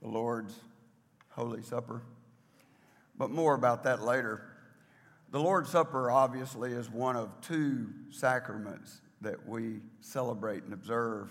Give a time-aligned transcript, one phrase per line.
[0.00, 0.54] the Lord's
[1.30, 2.02] Holy Supper.
[3.16, 4.42] But more about that later.
[5.30, 11.30] The Lord's Supper obviously is one of two sacraments that we celebrate and observe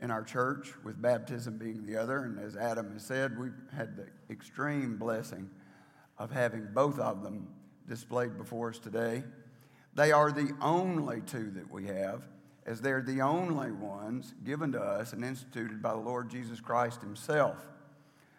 [0.00, 2.24] in our church, with baptism being the other.
[2.24, 5.48] And as Adam has said, we've had the extreme blessing
[6.18, 7.46] of having both of them
[7.88, 9.22] displayed before us today.
[9.94, 12.24] They are the only two that we have,
[12.64, 17.00] as they're the only ones given to us and instituted by the Lord Jesus Christ
[17.00, 17.56] Himself.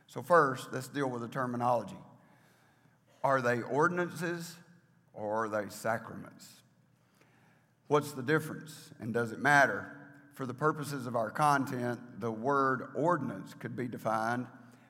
[0.07, 1.97] So, first, let's deal with the terminology.
[3.23, 4.55] Are they ordinances
[5.13, 6.47] or are they sacraments?
[7.87, 9.97] What's the difference and does it matter?
[10.33, 14.47] For the purposes of our content, the word ordinance could be defined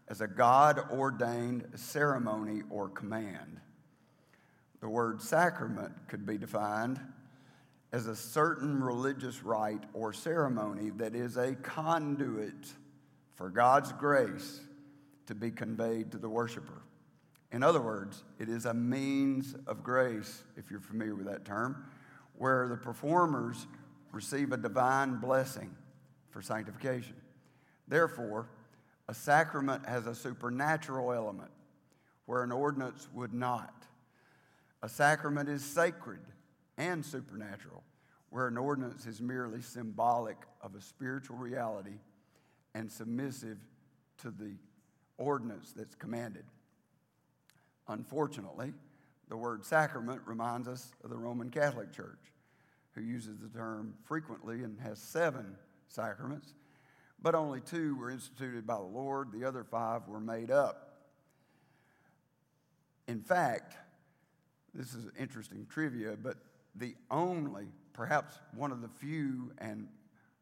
[0.08, 3.60] as a God ordained ceremony or command.
[4.80, 7.00] The word sacrament could be defined
[7.94, 12.74] as a certain religious rite or ceremony that is a conduit
[13.36, 14.62] for God's grace
[15.28, 16.82] to be conveyed to the worshiper.
[17.52, 21.86] In other words, it is a means of grace, if you're familiar with that term,
[22.36, 23.68] where the performers
[24.12, 25.70] receive a divine blessing
[26.32, 27.16] for sanctification.
[27.88, 28.48] Therefore,
[29.08, 31.52] a sacrament has a supernatural element
[32.26, 33.86] where an ordinance would not.
[34.82, 36.22] A sacrament is sacred
[36.78, 37.84] and supernatural,
[38.34, 42.00] where an ordinance is merely symbolic of a spiritual reality
[42.74, 43.60] and submissive
[44.18, 44.56] to the
[45.20, 46.44] ordinance that's commanded.
[47.88, 48.74] Unfortunately,
[49.30, 52.34] the word sacrament reminds us of the Roman Catholic Church,
[52.96, 55.56] who uses the term frequently and has seven
[55.88, 56.56] sacraments,
[57.22, 61.04] but only two were instituted by the Lord, the other five were made up.
[63.08, 63.76] In fact,
[64.74, 66.38] this is interesting trivia, but
[66.74, 69.88] the only, perhaps one of the few and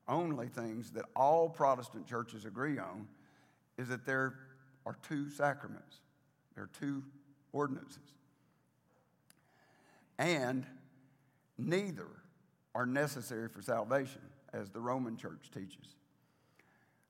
[0.07, 3.07] only things that all Protestant churches agree on
[3.77, 4.35] is that there
[4.85, 5.97] are two sacraments,
[6.55, 7.03] there are two
[7.53, 7.99] ordinances.
[10.17, 10.66] And
[11.57, 12.07] neither
[12.73, 14.22] are necessary for salvation,
[14.53, 15.95] as the Roman church teaches.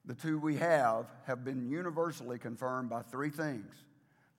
[0.06, 3.84] The two we have have been universally confirmed by three things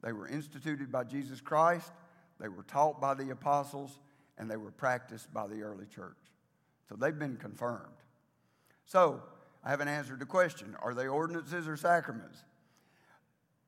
[0.03, 1.93] they were instituted by Jesus Christ,
[2.41, 4.01] they were taught by the apostles,
[4.39, 6.17] and they were practiced by the early church.
[6.89, 7.87] So they've been confirmed.
[8.87, 9.23] So
[9.65, 12.39] I haven't answered the question are they ordinances or sacraments?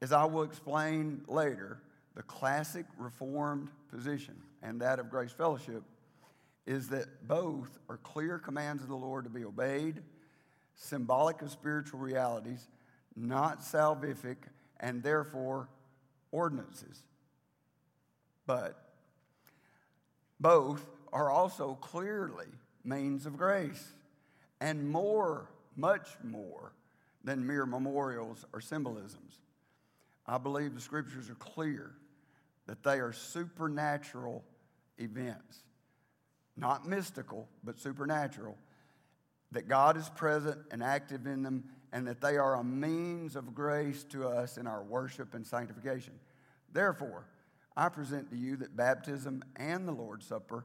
[0.03, 1.81] As I will explain later,
[2.15, 5.83] the classic Reformed position and that of Grace Fellowship
[6.67, 10.03] is that both are clear commands of the Lord to be obeyed,
[10.75, 12.69] symbolic of spiritual realities,
[13.17, 14.37] not salvific,
[14.81, 15.69] and therefore
[16.33, 17.03] ordinances.
[18.47, 18.84] But
[20.45, 22.49] both are also clearly
[22.85, 23.95] means of grace,
[24.61, 26.75] and more, much more,
[27.25, 29.39] than mere memorials or symbolisms.
[30.27, 31.93] I believe the scriptures are clear
[32.67, 34.45] that they are supernatural
[34.99, 35.61] events,
[36.59, 38.59] not mystical, but supernatural,
[39.53, 43.55] that God is present and active in them, and that they are a means of
[43.55, 46.13] grace to us in our worship and sanctification.
[46.71, 47.25] Therefore,
[47.77, 50.65] I present to you that baptism and the Lord's Supper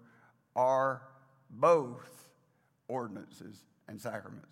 [0.56, 1.02] are
[1.50, 2.28] both
[2.88, 4.47] ordinances and sacraments.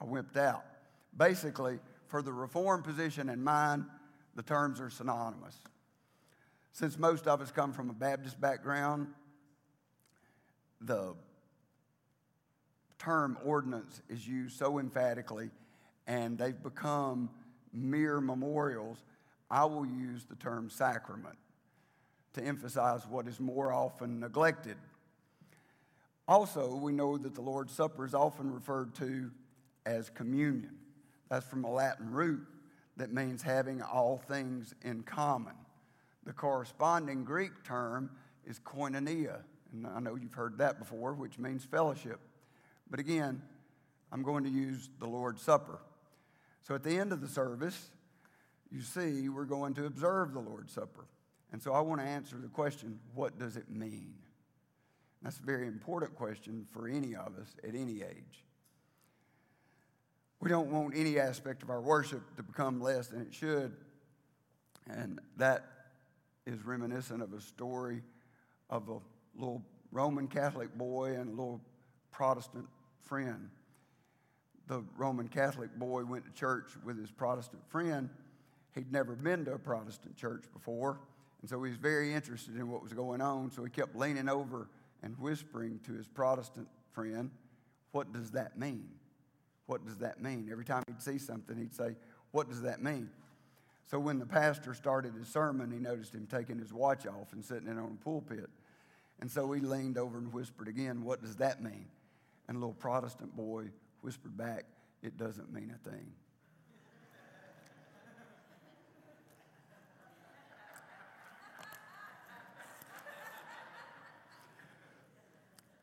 [0.00, 0.64] I wimped out.
[1.16, 3.86] Basically, for the Reformed position and mine,
[4.34, 5.56] the terms are synonymous.
[6.72, 9.06] Since most of us come from a Baptist background,
[10.80, 11.14] the
[12.98, 15.50] term ordinance is used so emphatically
[16.06, 17.30] and they've become
[17.72, 18.98] mere memorials.
[19.50, 21.36] I will use the term sacrament
[22.34, 24.76] to emphasize what is more often neglected.
[26.26, 29.30] Also, we know that the Lord's Supper is often referred to
[29.86, 30.76] as communion.
[31.28, 32.46] That's from a Latin root
[32.96, 35.54] that means having all things in common.
[36.24, 38.10] The corresponding Greek term
[38.46, 39.40] is koinonia,
[39.72, 42.20] and I know you've heard that before, which means fellowship.
[42.90, 43.42] But again,
[44.12, 45.80] I'm going to use the Lord's Supper.
[46.62, 47.90] So at the end of the service,
[48.74, 51.06] you see, we're going to observe the Lord's Supper.
[51.52, 54.14] And so I want to answer the question what does it mean?
[55.22, 58.44] That's a very important question for any of us at any age.
[60.40, 63.76] We don't want any aspect of our worship to become less than it should.
[64.90, 65.64] And that
[66.44, 68.02] is reminiscent of a story
[68.68, 68.98] of a
[69.38, 69.62] little
[69.92, 71.60] Roman Catholic boy and a little
[72.10, 72.66] Protestant
[73.02, 73.48] friend.
[74.66, 78.10] The Roman Catholic boy went to church with his Protestant friend.
[78.74, 80.98] He'd never been to a Protestant church before,
[81.40, 83.50] and so he was very interested in what was going on.
[83.50, 84.68] So he kept leaning over
[85.02, 87.30] and whispering to his Protestant friend,
[87.92, 88.88] What does that mean?
[89.66, 90.48] What does that mean?
[90.50, 91.96] Every time he'd see something, he'd say,
[92.32, 93.10] What does that mean?
[93.86, 97.44] So when the pastor started his sermon, he noticed him taking his watch off and
[97.44, 98.48] sitting it on the pulpit.
[99.20, 101.86] And so he leaned over and whispered again, What does that mean?
[102.48, 103.66] And a little Protestant boy
[104.00, 104.64] whispered back,
[105.02, 106.06] It doesn't mean a thing.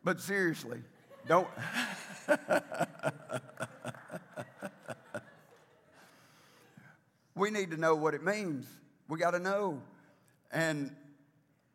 [0.03, 0.79] But seriously,
[1.27, 1.47] don't.
[7.35, 8.65] we need to know what it means.
[9.07, 9.81] We got to know.
[10.51, 10.95] And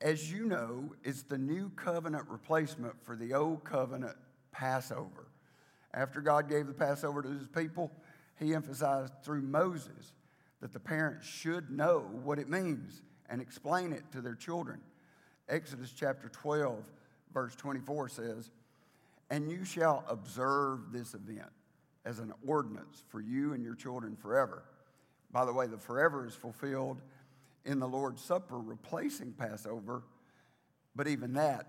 [0.00, 4.16] as you know, it's the new covenant replacement for the old covenant
[4.52, 5.28] Passover.
[5.94, 7.90] After God gave the Passover to his people,
[8.38, 10.12] he emphasized through Moses
[10.60, 14.80] that the parents should know what it means and explain it to their children.
[15.48, 16.84] Exodus chapter 12,
[17.36, 18.50] verse 24 says,
[19.28, 21.52] And you shall observe this event
[22.06, 24.62] as an ordinance for you and your children forever.
[25.30, 27.02] By the way, the forever is fulfilled
[27.66, 30.02] in the Lord's Supper, replacing Passover,
[30.94, 31.66] but even that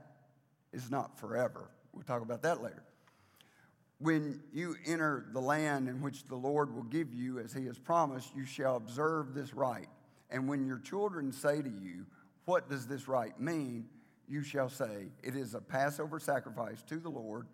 [0.71, 1.69] is not forever.
[1.91, 2.83] We'll talk about that later.
[3.99, 7.77] When you enter the land in which the Lord will give you, as He has
[7.77, 9.89] promised, you shall observe this rite.
[10.29, 12.05] And when your children say to you,
[12.45, 13.89] What does this rite mean?
[14.27, 17.47] You shall say, It is a Passover sacrifice to the Lord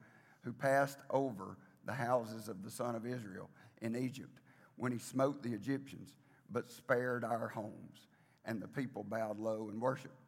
[0.44, 3.50] who passed over the houses of the son of Israel
[3.82, 4.40] in Egypt
[4.76, 6.18] when he smote the Egyptians,
[6.50, 8.08] but spared our homes.
[8.46, 10.20] And the people bowed low and worshiped.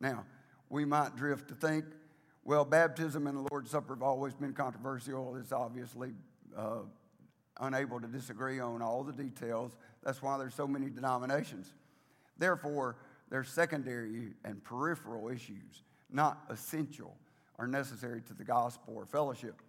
[0.00, 0.24] Now,
[0.68, 1.84] we might drift to think,
[2.44, 5.36] well, baptism and the Lord's Supper have always been controversial.
[5.36, 6.12] It's obviously
[6.56, 6.80] uh,
[7.60, 9.72] unable to disagree on all the details.
[10.02, 11.72] That's why there's so many denominations.
[12.36, 12.96] Therefore,
[13.30, 17.16] there's secondary and peripheral issues, not essential
[17.58, 19.60] or necessary to the gospel or fellowship.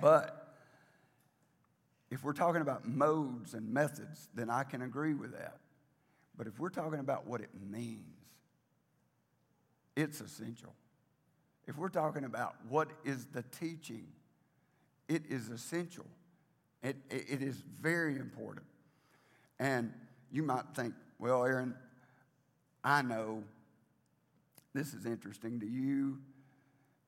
[0.00, 0.54] But
[2.10, 5.58] if we're talking about modes and methods, then I can agree with that.
[6.36, 8.04] But if we're talking about what it means,
[9.96, 10.74] it's essential.
[11.66, 14.06] If we're talking about what is the teaching,
[15.08, 16.06] it is essential.
[16.82, 18.66] It, it is very important.
[19.58, 19.92] And
[20.30, 21.74] you might think, well, Aaron,
[22.84, 23.42] I know
[24.74, 26.18] this is interesting to you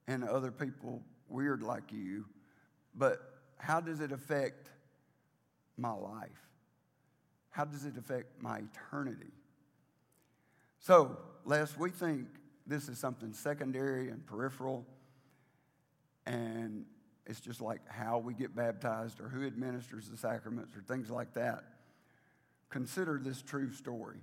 [0.07, 2.27] and other people weird like you,
[2.95, 3.21] but
[3.59, 4.71] how does it affect
[5.77, 6.49] my life?
[7.51, 9.33] How does it affect my eternity?
[10.81, 12.27] So, lest we think
[12.67, 14.87] this is something secondary and peripheral,
[16.27, 16.87] and
[17.27, 21.35] it's just like how we get baptized or who administers the sacraments or things like
[21.35, 21.65] that,
[22.71, 24.19] consider this true story.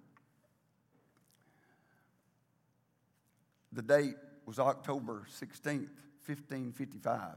[3.73, 4.15] The date
[4.45, 5.89] was October 16th,
[6.25, 7.35] 1555.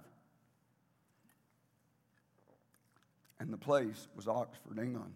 [3.40, 5.14] and the place was Oxford, England.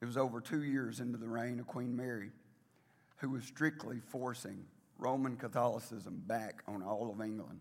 [0.00, 2.30] It was over two years into the reign of Queen Mary,
[3.18, 4.64] who was strictly forcing
[4.98, 7.60] Roman Catholicism back on all of England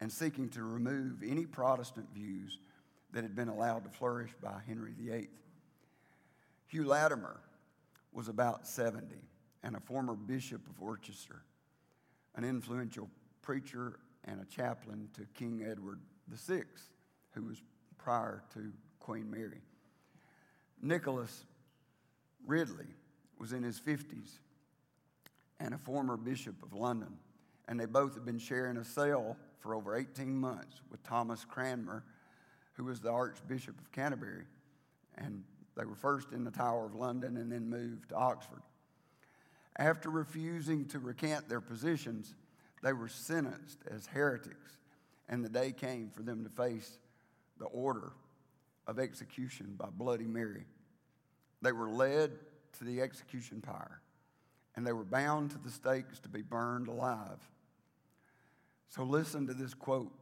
[0.00, 2.58] and seeking to remove any Protestant views
[3.12, 5.28] that had been allowed to flourish by Henry VIII.
[6.68, 7.40] Hugh Latimer
[8.12, 9.06] was about 70
[9.66, 11.42] and a former bishop of Worcester,
[12.36, 13.10] an influential
[13.42, 15.98] preacher and a chaplain to King Edward
[16.28, 16.62] VI,
[17.32, 17.60] who was
[17.98, 19.60] prior to Queen Mary.
[20.80, 21.46] Nicholas
[22.46, 22.86] Ridley
[23.40, 24.38] was in his 50s
[25.58, 27.18] and a former bishop of London,
[27.66, 32.04] and they both had been sharing a cell for over 18 months with Thomas Cranmer,
[32.74, 34.44] who was the Archbishop of Canterbury.
[35.18, 35.42] And
[35.76, 38.62] they were first in the Tower of London and then moved to Oxford.
[39.78, 42.34] After refusing to recant their positions,
[42.82, 44.78] they were sentenced as heretics,
[45.28, 46.98] and the day came for them to face
[47.58, 48.12] the order
[48.86, 50.64] of execution by Bloody Mary.
[51.62, 52.32] They were led
[52.78, 54.00] to the execution pyre
[54.76, 57.38] and they were bound to the stakes to be burned alive.
[58.90, 60.12] So, listen to this quote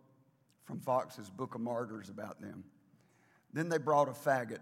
[0.64, 2.64] from Foxe's Book of Martyrs about them.
[3.52, 4.60] Then they brought a faggot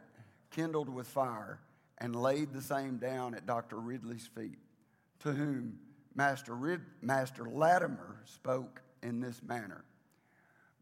[0.50, 1.60] kindled with fire
[1.98, 3.76] and laid the same down at Dr.
[3.76, 4.58] Ridley's feet,
[5.22, 5.78] to whom
[6.14, 9.84] Master, Rid- Master Latimer spoke in this manner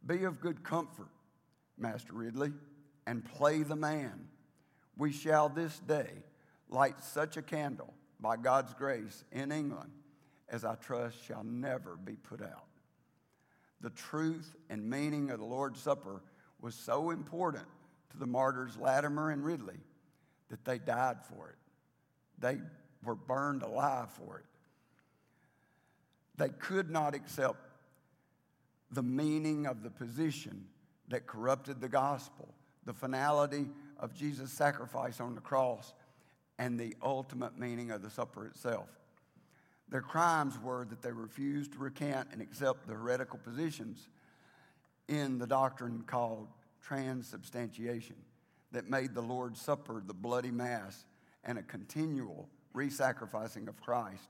[0.07, 1.09] Be of good comfort
[1.81, 2.53] Master Ridley,
[3.07, 4.29] and play the man.
[4.97, 6.11] We shall this day
[6.69, 9.91] light such a candle by God's grace in England
[10.49, 12.67] as I trust shall never be put out.
[13.81, 16.23] The truth and meaning of the Lord's Supper
[16.61, 17.65] was so important
[18.11, 19.79] to the martyrs Latimer and Ridley
[20.51, 21.57] that they died for it.
[22.39, 22.59] They
[23.05, 24.45] were burned alive for it.
[26.37, 27.59] They could not accept
[28.91, 30.67] the meaning of the position
[31.09, 32.55] that corrupted the gospel,
[32.85, 35.93] the finality of Jesus' sacrifice on the cross
[36.59, 38.89] and the ultimate meaning of the supper itself.
[39.89, 44.09] Their crimes were that they refused to recant and accept the heretical positions
[45.09, 46.49] in the doctrine called
[46.81, 48.17] transubstantiation
[48.73, 51.05] that made the Lord's Supper the bloody mass
[51.45, 54.29] and a continual re-sacrificing of Christ,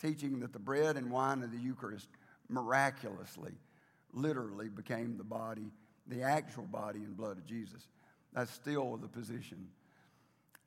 [0.00, 2.08] teaching that the bread and wine of the Eucharist
[2.48, 3.52] miraculously,
[4.12, 5.70] literally became the body,
[6.06, 7.86] the actual body and blood of Jesus.
[8.32, 9.68] That's still the position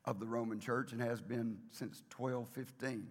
[0.06, 3.08] of the Roman Church and has been since 1215.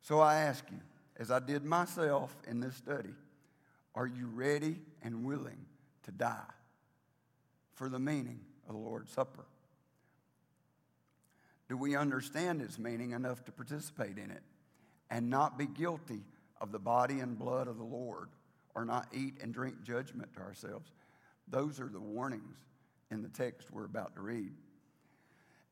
[0.00, 0.80] So I ask you,
[1.18, 3.14] as I did myself in this study,
[3.94, 5.66] are you ready and willing
[6.04, 6.38] to die
[7.74, 9.44] for the meaning of the Lord's Supper?
[11.68, 14.42] Do we understand its meaning enough to participate in it
[15.10, 16.20] and not be guilty
[16.60, 18.28] of the body and blood of the Lord
[18.74, 20.90] or not eat and drink judgment to ourselves?
[21.48, 22.56] Those are the warnings
[23.10, 24.52] in the text we're about to read.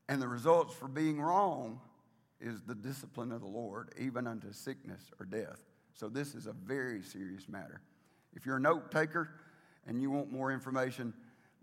[0.09, 1.79] And the results for being wrong
[2.39, 5.59] is the discipline of the Lord, even unto sickness or death.
[5.93, 7.81] So this is a very serious matter.
[8.35, 9.29] If you're a note taker
[9.87, 11.13] and you want more information,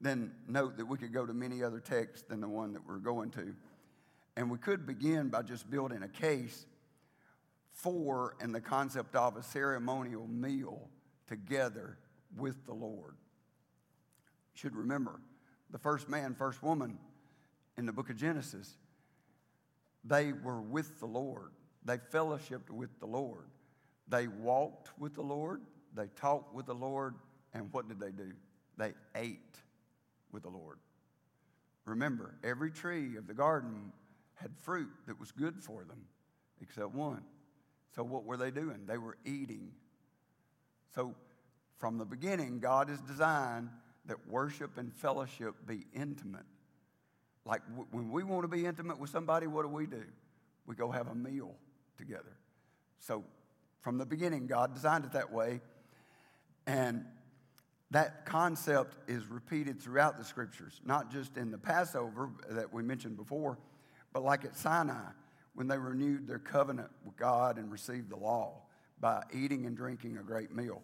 [0.00, 2.98] then note that we could go to many other texts than the one that we're
[2.98, 3.54] going to.
[4.38, 6.64] And we could begin by just building a case
[7.72, 10.90] for and the concept of a ceremonial meal
[11.26, 11.98] together
[12.36, 13.16] with the Lord.
[14.54, 15.20] You should remember
[15.70, 16.98] the first man, first woman
[17.76, 18.76] in the book of Genesis,
[20.04, 21.50] they were with the Lord.
[21.84, 23.48] They fellowshiped with the Lord.
[24.06, 25.62] They walked with the Lord.
[25.96, 27.16] They talked with the Lord.
[27.54, 28.30] And what did they do?
[28.76, 29.58] They ate
[30.30, 30.78] with the Lord.
[31.86, 33.90] Remember, every tree of the garden
[34.40, 36.00] had fruit that was good for them,
[36.60, 37.22] except one.
[37.94, 38.86] So, what were they doing?
[38.86, 39.72] They were eating.
[40.94, 41.14] So,
[41.78, 43.68] from the beginning, God has designed
[44.06, 46.46] that worship and fellowship be intimate.
[47.44, 50.04] Like w- when we want to be intimate with somebody, what do we do?
[50.66, 51.54] We go have a meal
[51.96, 52.36] together.
[52.98, 53.24] So,
[53.80, 55.60] from the beginning, God designed it that way.
[56.66, 57.04] And
[57.90, 63.16] that concept is repeated throughout the scriptures, not just in the Passover that we mentioned
[63.16, 63.58] before,
[64.12, 65.10] but like at Sinai,
[65.54, 68.62] when they renewed their covenant with God and received the law
[69.00, 70.82] by eating and drinking a great meal.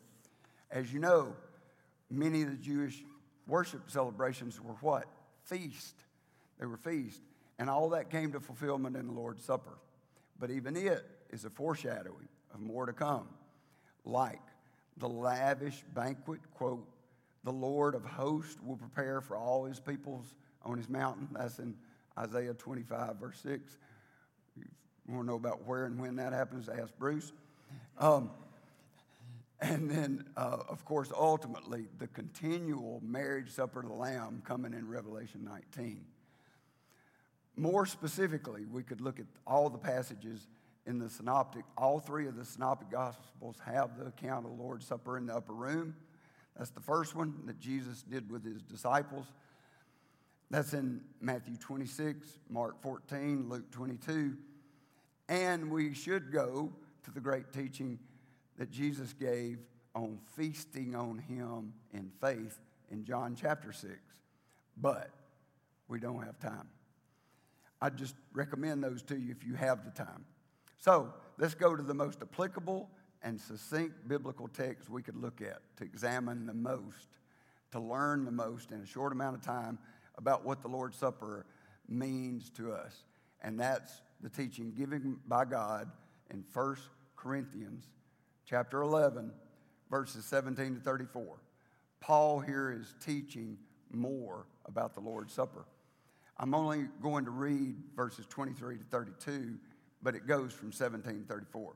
[0.70, 1.34] As you know,
[2.10, 3.04] many of the Jewish
[3.46, 5.06] worship celebrations were what?
[5.44, 5.94] Feast.
[6.58, 7.20] They were feast.
[7.58, 9.78] And all that came to fulfillment in the Lord's Supper.
[10.38, 13.28] But even it is a foreshadowing of more to come,
[14.04, 14.42] like
[14.96, 16.86] the lavish banquet, quote,
[17.44, 21.28] the Lord of hosts will prepare for all his peoples on his mountain.
[21.32, 21.74] That's in
[22.18, 23.76] Isaiah 25, verse 6.
[24.56, 24.62] If
[25.08, 27.32] you want to know about where and when that happens, ask Bruce.
[27.98, 28.30] Um,
[29.60, 34.88] and then, uh, of course, ultimately, the continual marriage supper of the Lamb coming in
[34.88, 36.04] Revelation 19.
[37.56, 40.48] More specifically, we could look at all the passages
[40.86, 41.64] in the synoptic.
[41.76, 45.34] All three of the synoptic gospels have the account of the Lord's Supper in the
[45.34, 45.94] upper room.
[46.56, 49.26] That's the first one that Jesus did with his disciples.
[50.54, 54.36] That's in Matthew 26, Mark 14, Luke 22.
[55.28, 57.98] And we should go to the great teaching
[58.56, 59.58] that Jesus gave
[59.96, 62.60] on feasting on him in faith
[62.92, 63.92] in John chapter 6.
[64.76, 65.10] But
[65.88, 66.68] we don't have time.
[67.82, 70.24] I just recommend those to you if you have the time.
[70.78, 72.88] So let's go to the most applicable
[73.24, 77.08] and succinct biblical text we could look at to examine the most,
[77.72, 79.80] to learn the most in a short amount of time
[80.16, 81.46] about what the Lord's Supper
[81.88, 83.04] means to us.
[83.42, 85.90] And that's the teaching given by God
[86.30, 86.76] in 1
[87.16, 87.84] Corinthians
[88.46, 89.32] chapter 11,
[89.90, 91.36] verses 17 to 34.
[92.00, 93.58] Paul here is teaching
[93.90, 95.66] more about the Lord's Supper.
[96.36, 99.54] I'm only going to read verses 23 to 32,
[100.02, 101.74] but it goes from 17 to 34.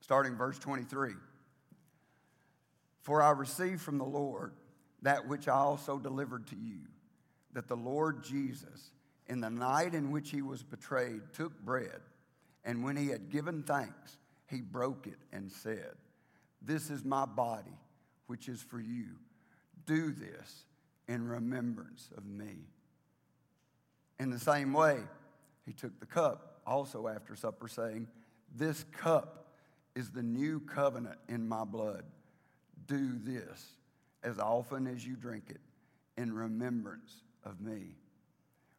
[0.00, 1.12] Starting verse 23.
[3.02, 4.52] For I received from the Lord
[5.02, 6.80] that which I also delivered to you,
[7.52, 8.90] that the Lord Jesus,
[9.26, 12.00] in the night in which he was betrayed, took bread,
[12.64, 15.94] and when he had given thanks, he broke it and said,
[16.60, 17.78] This is my body,
[18.26, 19.16] which is for you.
[19.86, 20.64] Do this
[21.06, 22.66] in remembrance of me.
[24.18, 24.98] In the same way,
[25.64, 28.08] he took the cup also after supper, saying,
[28.54, 29.46] This cup
[29.94, 32.04] is the new covenant in my blood.
[32.86, 33.64] Do this
[34.22, 35.60] as often as you drink it
[36.16, 37.94] in remembrance of me.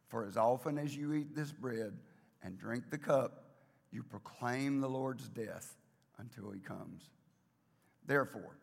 [0.08, 1.96] For as often as you eat this bread
[2.42, 3.44] and drink the cup,
[3.92, 5.76] you proclaim the Lord's death
[6.18, 7.10] until he comes.
[8.06, 8.56] Therefore,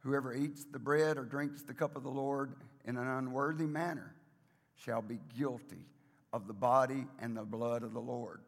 [0.00, 4.14] whoever eats the bread or drinks the cup of the Lord in an unworthy manner
[4.76, 5.86] shall be guilty
[6.32, 8.40] of the body and the blood of the Lord.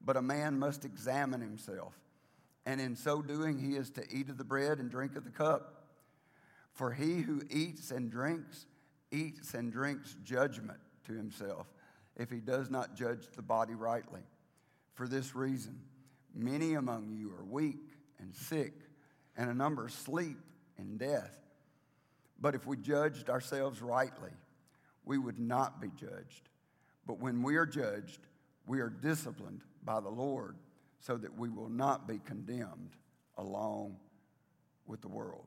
[0.00, 1.94] But a man must examine himself,
[2.66, 5.30] and in so doing, he is to eat of the bread and drink of the
[5.30, 5.83] cup.
[6.74, 8.66] For he who eats and drinks,
[9.10, 11.66] eats and drinks judgment to himself,
[12.16, 14.22] if he does not judge the body rightly.
[14.94, 15.80] For this reason,
[16.34, 18.72] many among you are weak and sick,
[19.36, 20.38] and a number sleep
[20.78, 21.36] in death.
[22.40, 24.30] But if we judged ourselves rightly,
[25.04, 26.48] we would not be judged.
[27.06, 28.20] But when we are judged,
[28.66, 30.56] we are disciplined by the Lord
[31.00, 32.96] so that we will not be condemned
[33.36, 33.96] along
[34.86, 35.46] with the world.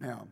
[0.00, 0.26] Now,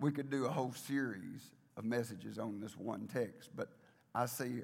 [0.00, 1.42] we could do a whole series
[1.76, 3.68] of messages on this one text, but
[4.14, 4.62] I see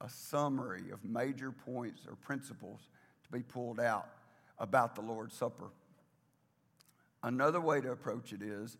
[0.00, 2.88] a summary of major points or principles
[3.24, 4.08] to be pulled out
[4.58, 5.70] about the Lord's Supper.
[7.22, 8.76] Another way to approach it is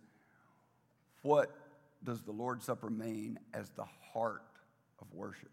[1.22, 1.54] what
[2.02, 4.42] does the Lord's Supper mean as the heart
[5.00, 5.52] of worship?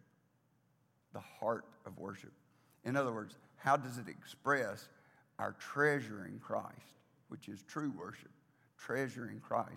[1.14, 2.34] The heart of worship.
[2.84, 4.90] In other words, how does it express
[5.38, 8.32] our treasuring Christ, which is true worship,
[8.80, 9.70] treasuring Christ?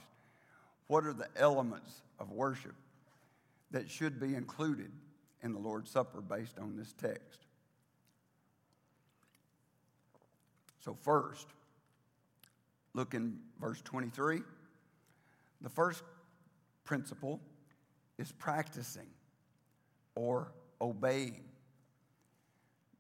[0.87, 2.75] What are the elements of worship
[3.71, 4.90] that should be included
[5.42, 7.40] in the Lord's Supper based on this text?
[10.80, 11.47] So, first,
[12.94, 14.40] look in verse 23.
[15.61, 16.02] The first
[16.85, 17.40] principle
[18.18, 19.06] is practicing
[20.14, 21.44] or obeying.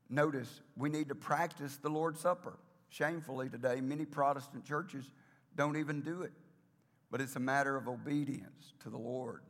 [0.08, 2.58] Notice we need to practice the Lord's Supper.
[2.88, 5.10] Shamefully, today, many Protestant churches
[5.56, 6.32] don't even do it,
[7.10, 9.42] but it's a matter of obedience to the Lord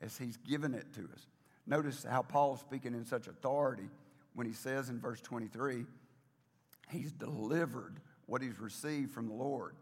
[0.00, 1.26] as He's given it to us.
[1.66, 3.88] Notice how Paul's speaking in such authority
[4.34, 5.84] when he says in verse 23,
[6.90, 9.74] He's delivered what He's received from the Lord.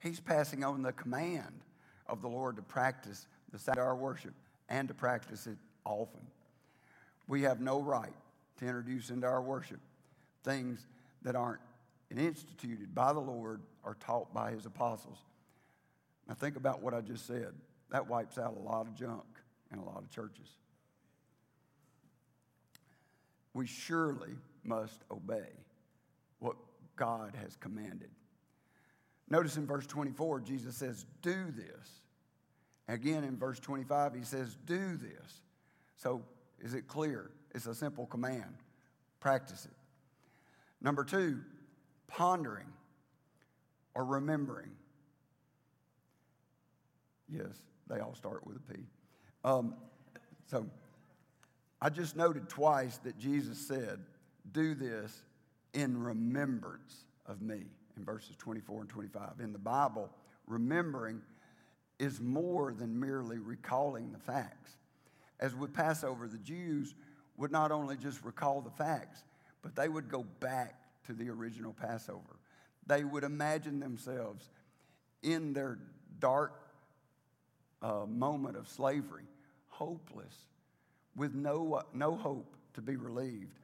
[0.00, 1.62] He's passing on the command
[2.06, 4.34] of the Lord to practice the our worship
[4.68, 6.26] and to practice it often.
[7.28, 8.12] We have no right
[8.58, 9.80] to introduce into our worship
[10.44, 10.86] things
[11.22, 11.60] that aren't
[12.18, 15.18] instituted by the Lord or taught by his apostles.
[16.28, 17.52] Now, think about what I just said.
[17.90, 19.24] That wipes out a lot of junk
[19.72, 20.48] in a lot of churches.
[23.54, 24.32] We surely
[24.64, 25.48] must obey
[26.38, 26.56] what
[26.96, 28.10] God has commanded.
[29.28, 32.00] Notice in verse 24, Jesus says, Do this.
[32.88, 35.40] Again, in verse 25, he says, Do this.
[35.96, 36.22] So,
[36.60, 37.30] is it clear?
[37.54, 38.56] It's a simple command.
[39.20, 39.72] Practice it.
[40.80, 41.40] Number two,
[42.12, 42.66] pondering
[43.94, 44.70] or remembering.
[47.28, 48.80] Yes, they all start with a P.
[49.44, 49.74] Um,
[50.46, 50.66] so,
[51.80, 53.98] I just noted twice that Jesus said,
[54.52, 55.22] Do this
[55.72, 57.62] in remembrance of me
[57.96, 59.40] in verses 24 and 25.
[59.40, 60.10] In the Bible,
[60.46, 61.22] remembering
[61.98, 64.76] is more than merely recalling the facts.
[65.40, 66.94] As with Passover, the Jews
[67.36, 69.24] would not only just recall the facts,
[69.62, 72.38] but they would go back to the original Passover.
[72.86, 74.48] They would imagine themselves
[75.22, 75.78] in their
[76.18, 76.52] dark
[77.80, 79.24] uh, moment of slavery,
[79.68, 80.34] hopeless,
[81.16, 83.58] with no, no hope to be relieved.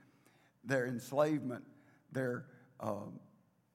[0.65, 1.65] Their enslavement,
[2.13, 2.45] their
[2.81, 3.19] um,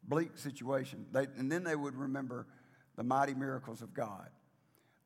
[0.03, 1.05] bleak situation.
[1.11, 2.47] They, and then they would remember
[2.95, 4.29] the mighty miracles of God,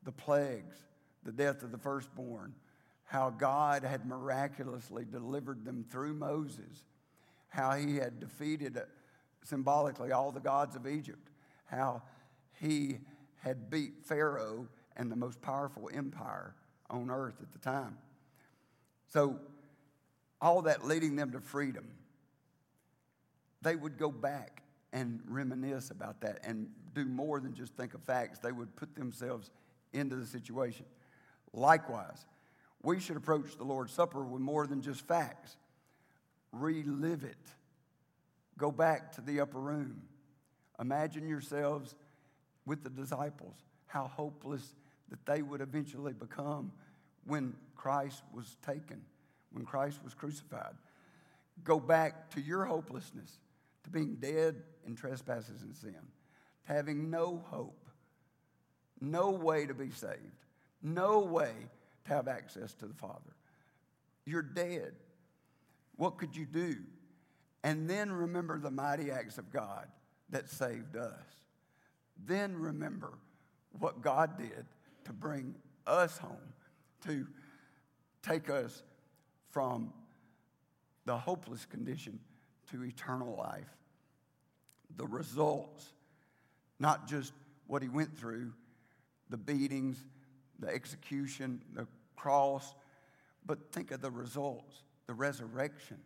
[0.03, 0.77] the plagues,
[1.23, 2.53] the death of the firstborn,
[3.05, 6.83] how God had miraculously delivered them through Moses,
[7.49, 8.81] how he had defeated uh,
[9.43, 11.29] symbolically all the gods of Egypt,
[11.65, 12.01] how
[12.59, 12.99] he
[13.41, 16.55] had beat Pharaoh and the most powerful empire
[16.89, 17.97] on earth at the time.
[19.07, 19.39] So,
[20.39, 21.87] all that leading them to freedom,
[23.61, 24.61] they would go back
[24.93, 28.39] and reminisce about that and do more than just think of facts.
[28.39, 29.51] They would put themselves
[29.93, 30.85] into the situation.
[31.53, 32.25] Likewise,
[32.83, 35.57] we should approach the Lord's Supper with more than just facts.
[36.59, 37.37] Relive it.
[38.57, 40.01] Go back to the upper room.
[40.79, 41.95] Imagine yourselves
[42.65, 44.75] with the disciples, how hopeless
[45.09, 46.71] that they would eventually become
[47.25, 49.01] when Christ was taken,
[49.51, 50.75] when Christ was crucified.
[51.63, 53.39] Go back to your hopelessness
[53.83, 55.95] to being dead in trespasses and sin,
[56.65, 57.87] to having no hope,
[58.99, 60.45] no way to be saved,
[60.81, 61.51] no way
[62.05, 63.35] to have access to the Father.
[64.25, 64.93] You're dead.
[65.97, 66.77] What could you do?
[67.63, 69.87] And then remember the mighty acts of God
[70.29, 71.25] that saved us.
[72.25, 73.13] Then remember
[73.79, 74.65] what God did
[75.05, 75.55] to bring
[75.85, 76.53] us home,
[77.05, 77.27] to
[78.21, 78.83] take us
[79.51, 79.91] from
[81.05, 82.19] the hopeless condition
[82.71, 83.75] to eternal life.
[84.97, 85.93] The results,
[86.79, 87.33] not just
[87.67, 88.53] what he went through,
[89.29, 89.97] the beatings,
[90.59, 92.73] the execution, the cross,
[93.45, 95.97] but think of the results the resurrection,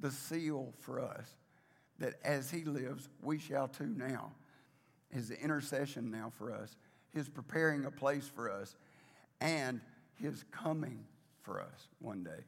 [0.00, 1.36] the seal for us
[1.98, 4.32] that as he lives, we shall too now.
[5.10, 6.74] His intercession now for us,
[7.12, 8.74] his preparing a place for us,
[9.40, 9.80] and
[10.20, 11.04] his coming
[11.42, 12.44] for us one day.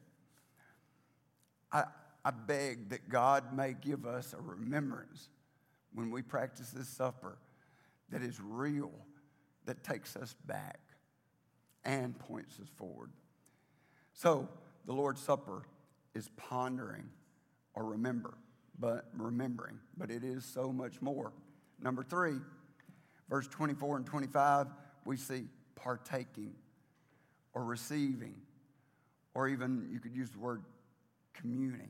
[1.71, 1.83] I,
[2.25, 5.29] I beg that God may give us a remembrance
[5.93, 7.37] when we practice this supper
[8.09, 8.91] that is real,
[9.65, 10.79] that takes us back
[11.85, 13.11] and points us forward.
[14.13, 14.49] So,
[14.87, 15.63] the Lord's Supper
[16.15, 17.03] is pondering
[17.75, 18.33] or remember,
[18.79, 21.33] but remembering, but it is so much more.
[21.79, 22.37] Number three,
[23.29, 24.67] verse 24 and 25,
[25.05, 25.43] we see
[25.75, 26.53] partaking
[27.53, 28.35] or receiving,
[29.35, 30.63] or even you could use the word
[31.33, 31.89] communing,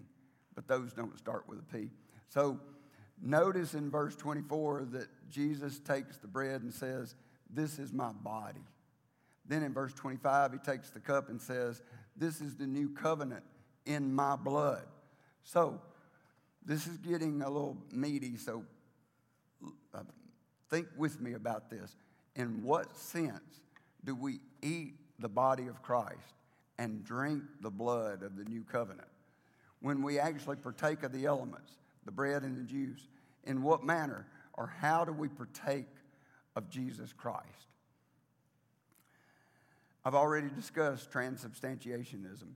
[0.55, 1.89] but those don't start with a P.
[2.29, 2.59] So
[3.21, 7.15] notice in verse 24 that Jesus takes the bread and says,
[7.49, 8.65] This is my body.
[9.45, 11.81] Then in verse 25, he takes the cup and says,
[12.17, 13.43] This is the new covenant
[13.85, 14.83] in my blood.
[15.43, 15.79] So,
[16.65, 18.65] this is getting a little meaty, so
[19.93, 19.99] uh,
[20.69, 21.95] think with me about this.
[22.35, 23.61] In what sense
[24.03, 26.33] do we eat the body of Christ
[26.77, 29.07] and drink the blood of the new covenant?
[29.79, 31.71] When we actually partake of the elements,
[32.05, 33.07] the bread and the juice,
[33.45, 35.87] in what manner or how do we partake
[36.55, 37.45] of Jesus Christ?
[40.07, 42.47] I've already discussed transubstantiationism.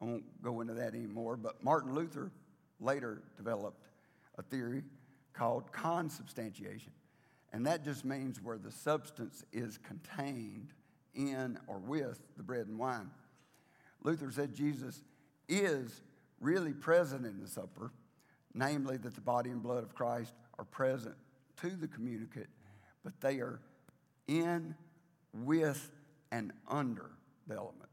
[0.00, 2.32] I won't go into that anymore, but Martin Luther
[2.80, 3.86] later developed
[4.36, 4.82] a theory
[5.32, 6.90] called consubstantiation.
[7.52, 10.72] And that just means where the substance is contained
[11.14, 13.12] in or with the bread and wine.
[14.02, 15.04] Luther said Jesus
[15.48, 16.02] is
[16.40, 17.92] really present in the supper,
[18.54, 21.14] namely that the body and blood of Christ are present
[21.60, 22.48] to the communicant,
[23.04, 23.60] but they are
[24.26, 24.74] in,
[25.32, 25.92] with,
[26.32, 27.10] and under
[27.46, 27.86] the elements.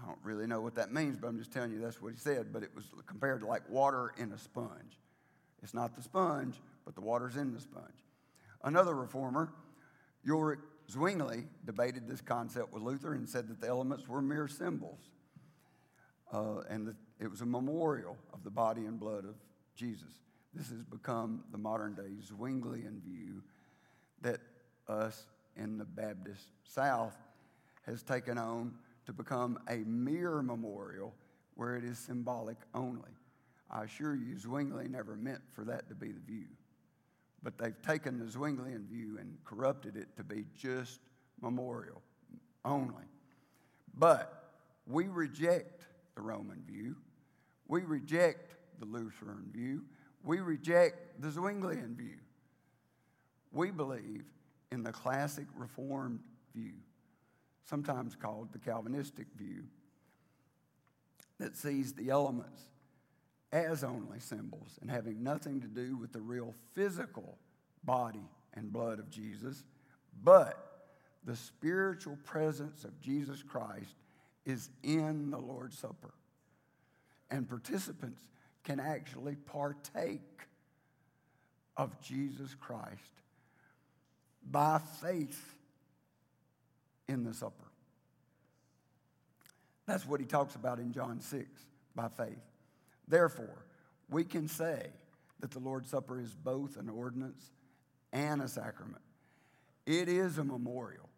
[0.00, 2.18] I don't really know what that means, but I'm just telling you that's what he
[2.18, 2.52] said.
[2.52, 5.00] But it was compared to like water in a sponge.
[5.60, 6.54] It's not the sponge,
[6.84, 8.04] but the water's in the sponge.
[8.62, 9.52] Another reformer,
[10.28, 15.00] Ulrich Zwingli, debated this concept with Luther and said that the elements were mere symbols.
[16.32, 19.34] Uh, and that it was a memorial of the body and blood of
[19.74, 20.12] Jesus.
[20.54, 23.42] This has become the modern day Zwinglian view
[24.20, 24.40] that
[24.86, 25.26] us
[25.58, 27.16] in the Baptist South
[27.86, 28.74] has taken on
[29.06, 31.14] to become a mere memorial
[31.54, 33.10] where it is symbolic only.
[33.70, 36.46] I assure you, Zwingli never meant for that to be the view.
[37.42, 41.00] But they've taken the Zwinglian view and corrupted it to be just
[41.40, 42.02] memorial
[42.64, 43.04] only.
[43.94, 44.50] But
[44.86, 46.96] we reject the Roman view.
[47.66, 49.82] We reject the Lutheran view.
[50.24, 52.18] We reject the Zwinglian view.
[53.52, 54.24] We believe
[54.70, 56.20] in the classic Reformed
[56.54, 56.74] view,
[57.64, 59.64] sometimes called the Calvinistic view,
[61.38, 62.62] that sees the elements
[63.52, 67.38] as only symbols and having nothing to do with the real physical
[67.84, 69.64] body and blood of Jesus,
[70.22, 70.68] but
[71.24, 73.94] the spiritual presence of Jesus Christ
[74.44, 76.14] is in the Lord's Supper.
[77.30, 78.22] And participants
[78.64, 80.20] can actually partake
[81.76, 83.22] of Jesus Christ
[84.50, 85.56] by faith
[87.08, 87.64] in the supper.
[89.86, 91.48] That's what he talks about in John 6
[91.94, 92.38] by faith.
[93.08, 93.64] Therefore,
[94.10, 94.86] we can say
[95.40, 97.50] that the Lord's Supper is both an ordinance
[98.12, 99.02] and a sacrament.
[99.86, 101.08] It is a memorial,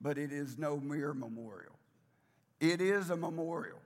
[0.00, 1.78] but it is no mere memorial.
[2.60, 3.80] It is a memorial,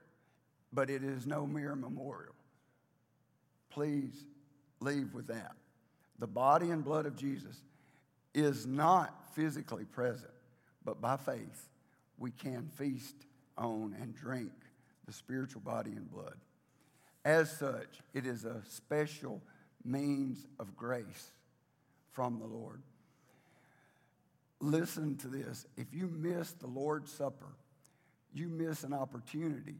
[0.73, 2.33] but it is no mere memorial.
[3.69, 4.25] Please
[4.79, 5.55] leave with that.
[6.19, 7.61] The body and blood of Jesus
[8.37, 10.31] is not physically present,
[10.85, 11.69] but by faith,
[12.19, 13.15] we can feast
[13.57, 14.51] on and drink
[15.05, 16.35] the spiritual body and blood.
[17.25, 19.41] As such, it is a special
[19.83, 21.31] means of grace
[22.11, 22.81] from the Lord.
[24.59, 25.65] Listen to this.
[25.75, 27.55] If you miss the Lord's Supper,
[28.33, 29.79] you miss an opportunity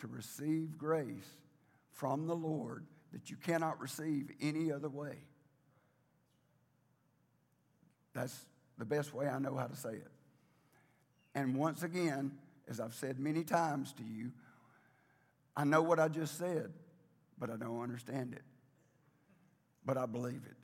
[0.00, 1.36] to receive grace
[1.92, 5.16] from the Lord that you cannot receive any other way.
[8.14, 8.46] That's
[8.78, 10.10] the best way I know how to say it.
[11.34, 12.32] And once again,
[12.68, 14.32] as I've said many times to you,
[15.56, 16.72] I know what I just said,
[17.38, 18.42] but I don't understand it.
[19.84, 20.56] But I believe it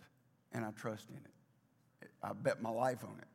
[0.52, 2.10] and I trust in it.
[2.22, 3.28] I bet my life on it.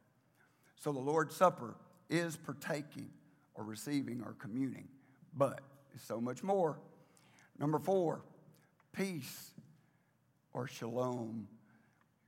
[0.78, 1.76] So the Lord's Supper
[2.10, 3.10] is partaking
[3.54, 4.88] or receiving or communing,
[5.36, 5.62] but
[5.94, 6.80] it's so much more.
[7.60, 8.22] Number four,
[8.94, 9.52] peace
[10.54, 11.48] or shalom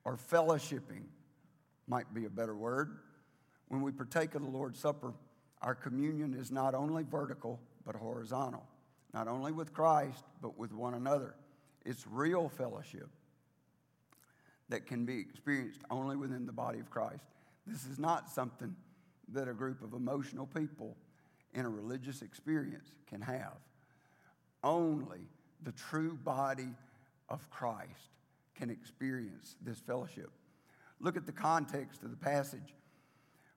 [0.03, 1.03] or fellowshipping
[1.91, 2.99] might be a better word.
[3.67, 5.13] When we partake of the Lord's Supper,
[5.61, 8.63] Our communion is not only vertical, but horizontal,
[9.13, 11.35] not only with Christ, but with one another.
[11.85, 13.09] It's real fellowship
[14.69, 17.23] that can be experienced only within the body of Christ.
[17.67, 18.75] This is not something
[19.33, 20.95] that a group of emotional people
[21.53, 23.57] in a religious experience can have.
[24.63, 25.19] Only
[25.63, 26.69] the true body
[27.29, 28.09] of Christ
[28.55, 30.31] can experience this fellowship.
[31.01, 32.75] Look at the context of the passage.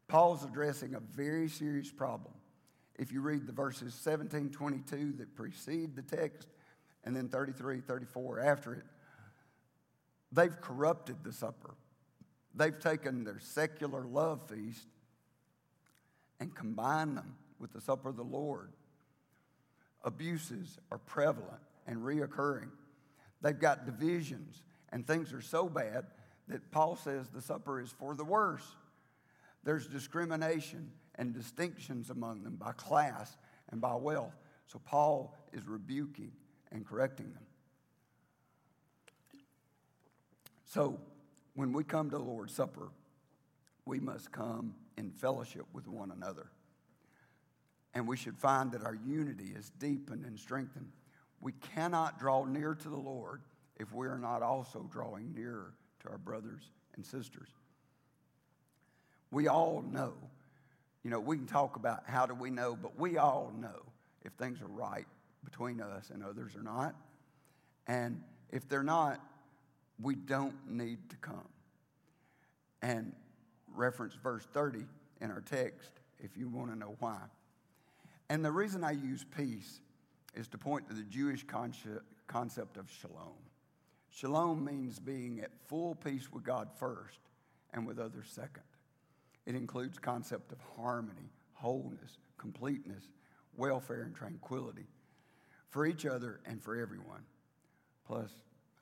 [0.08, 2.32] Paul's addressing a very serious problem.
[2.96, 6.48] If you read the verses 17, 22 that precede the text,
[7.04, 8.84] and then 33, 34 after it,
[10.32, 11.74] they've corrupted the supper.
[12.54, 14.86] They've taken their secular love feast
[16.40, 18.72] and combined them with the supper of the Lord.
[20.02, 22.70] Abuses are prevalent and reoccurring.
[23.42, 26.06] They've got divisions, and things are so bad
[26.48, 28.66] that Paul says the supper is for the worse.
[29.62, 33.36] There's discrimination and distinctions among them by class
[33.70, 34.34] and by wealth.
[34.66, 36.32] So Paul is rebuking
[36.70, 37.44] and correcting them.
[40.66, 40.98] So
[41.54, 42.90] when we come to the Lord's Supper,
[43.86, 46.48] we must come in fellowship with one another.
[47.94, 50.90] And we should find that our unity is deepened and strengthened.
[51.40, 53.42] We cannot draw near to the Lord
[53.76, 56.62] if we are not also drawing nearer to our brothers
[56.96, 57.48] and sisters.
[59.30, 60.14] We all know,
[61.02, 63.82] you know, we can talk about how do we know, but we all know
[64.24, 65.06] if things are right
[65.44, 66.94] between us and others or not.
[67.86, 69.20] And if they're not,
[70.00, 71.48] we don't need to come.
[72.80, 73.12] And
[73.74, 74.84] reference verse 30
[75.20, 77.18] in our text if you want to know why.
[78.28, 79.80] And the reason I use peace
[80.34, 83.34] is to point to the Jewish concept of shalom.
[84.14, 87.18] Shalom means being at full peace with God first
[87.72, 88.62] and with others second.
[89.44, 93.08] It includes concept of harmony, wholeness, completeness,
[93.56, 94.86] welfare, and tranquility
[95.68, 97.24] for each other and for everyone.
[98.06, 98.30] Plus,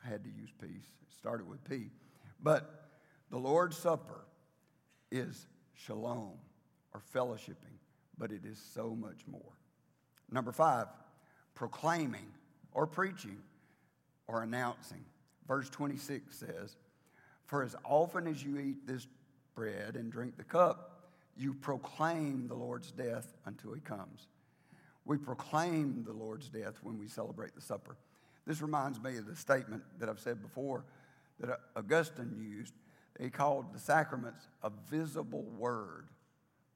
[0.05, 0.85] I had to use peace.
[1.01, 1.89] It started with P.
[2.43, 2.91] But
[3.31, 4.27] the Lord's Supper
[5.11, 6.33] is shalom
[6.93, 7.79] or fellowshipping,
[8.19, 9.57] but it is so much more.
[10.31, 10.89] Number five,
[11.55, 12.27] proclaiming
[12.75, 13.39] or preaching
[14.27, 15.07] or announcing.
[15.47, 16.77] Verse 26 says,
[17.47, 19.07] For as often as you eat this
[19.55, 24.29] bread and drink the cup, you proclaim the Lord's death until he comes.
[25.05, 27.97] We proclaim the Lord's death when we celebrate the supper.
[28.47, 30.85] This reminds me of the statement that I've said before
[31.41, 32.75] that Augustine used.
[33.21, 36.09] He called the sacraments a visible word,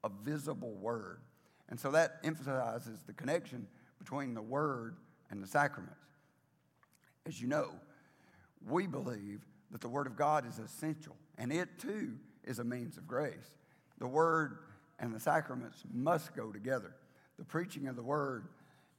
[0.05, 1.21] a visible word.
[1.69, 3.67] And so that emphasizes the connection
[3.99, 4.97] between the word
[5.31, 5.95] and the sacraments.
[7.27, 7.71] As you know,
[8.69, 9.41] we believe
[9.71, 12.15] that the word of God is essential, and it too
[12.45, 13.55] is a means of grace.
[13.99, 14.59] The word
[14.99, 16.95] and the sacraments must go together.
[17.39, 18.49] The preaching of the word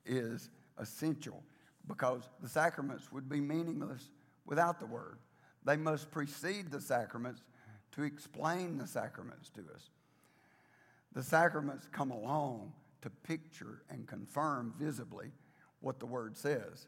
[0.05, 1.43] is essential
[1.87, 4.09] because the sacraments would be meaningless
[4.45, 5.17] without the word.
[5.65, 7.41] They must precede the sacraments
[7.93, 9.89] to explain the sacraments to us.
[11.13, 15.31] The sacraments come along to picture and confirm visibly
[15.79, 16.87] what the word says.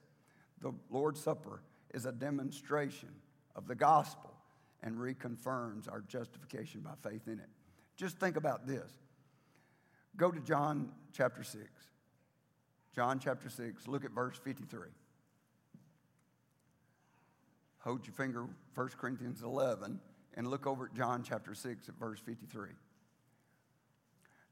[0.61, 1.61] The Lord's Supper
[1.93, 3.09] is a demonstration
[3.55, 4.33] of the gospel
[4.83, 7.49] and reconfirms our justification by faith in it.
[7.97, 8.91] Just think about this.
[10.15, 11.63] Go to John chapter 6.
[12.95, 14.89] John chapter 6, look at verse 53.
[17.79, 19.99] Hold your finger, 1 Corinthians 11,
[20.35, 22.69] and look over at John chapter 6 at verse 53.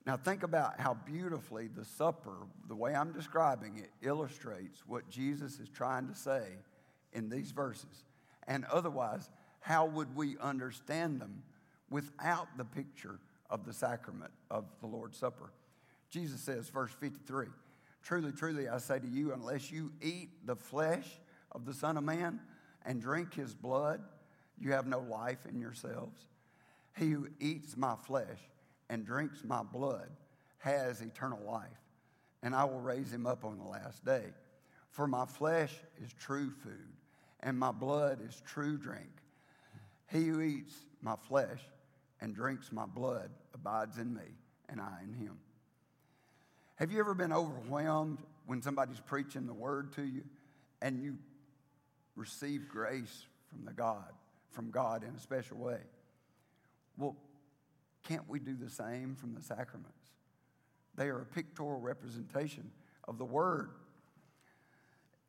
[0.06, 5.60] Now, think about how beautifully the supper, the way I'm describing it, illustrates what Jesus
[5.60, 6.44] is trying to say
[7.14, 8.04] in these verses.
[8.48, 11.44] And otherwise, how would we understand them
[11.90, 15.52] without the picture of the sacrament of the Lord's Supper?
[16.10, 17.48] Jesus says, verse 53
[18.04, 21.08] Truly, truly, I say to you, unless you eat the flesh
[21.52, 22.40] of the Son of Man
[22.86, 24.02] and drink his blood,
[24.58, 26.28] you have no life in yourselves.
[26.98, 28.40] He who eats my flesh
[28.90, 30.10] and drinks my blood
[30.60, 31.82] has eternal life,
[32.42, 34.24] and I will raise him up on the last day.
[34.98, 36.92] For my flesh is true food,
[37.42, 39.12] and my blood is true drink.
[40.12, 41.60] He who eats my flesh
[42.20, 44.24] and drinks my blood abides in me,
[44.68, 45.38] and I in him.
[46.78, 50.24] Have you ever been overwhelmed when somebody's preaching the word to you
[50.82, 51.20] and you
[52.16, 54.12] receive grace from the God,
[54.50, 55.82] from God in a special way?
[56.98, 57.16] Well,
[58.02, 60.10] can't we do the same from the sacraments?
[60.96, 62.72] They are a pictorial representation
[63.08, 63.70] of the Word.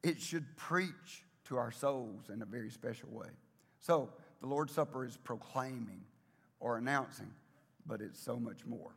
[0.02, 3.28] It should preach to our souls in a very special way.
[3.80, 6.02] So, the Lord's Supper is proclaiming
[6.60, 7.30] or announcing,
[7.86, 8.90] but it's so much more.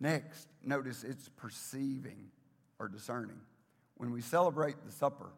[0.00, 2.30] Next, notice it's perceiving
[2.78, 3.40] or discerning.
[3.96, 5.30] When we celebrate the supper,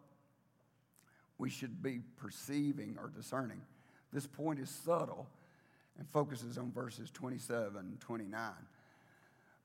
[1.38, 3.61] we should be perceiving or discerning.
[4.12, 5.28] This point is subtle
[5.98, 8.50] and focuses on verses 27 and 29.